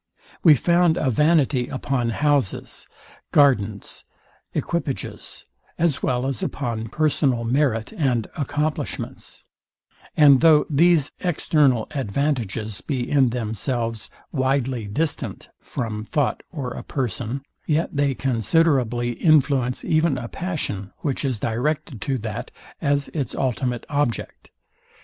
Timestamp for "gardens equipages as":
3.31-6.01